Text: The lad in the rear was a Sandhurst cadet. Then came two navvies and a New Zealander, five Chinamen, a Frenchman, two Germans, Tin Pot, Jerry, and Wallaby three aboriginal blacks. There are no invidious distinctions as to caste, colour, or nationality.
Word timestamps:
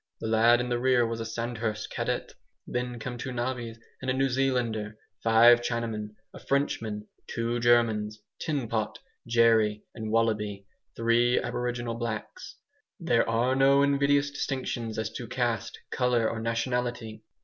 The 0.19 0.25
lad 0.25 0.59
in 0.59 0.69
the 0.69 0.79
rear 0.79 1.05
was 1.05 1.19
a 1.19 1.25
Sandhurst 1.27 1.91
cadet. 1.91 2.33
Then 2.65 2.97
came 2.97 3.19
two 3.19 3.31
navvies 3.31 3.77
and 4.01 4.09
a 4.09 4.15
New 4.15 4.29
Zealander, 4.29 4.97
five 5.21 5.61
Chinamen, 5.61 6.15
a 6.33 6.39
Frenchman, 6.39 7.07
two 7.27 7.59
Germans, 7.59 8.19
Tin 8.39 8.67
Pot, 8.67 8.97
Jerry, 9.27 9.83
and 9.93 10.09
Wallaby 10.09 10.65
three 10.97 11.39
aboriginal 11.39 11.93
blacks. 11.93 12.55
There 12.99 13.29
are 13.29 13.53
no 13.55 13.83
invidious 13.83 14.31
distinctions 14.31 14.97
as 14.97 15.11
to 15.11 15.27
caste, 15.27 15.77
colour, 15.91 16.27
or 16.27 16.39
nationality. 16.39 17.21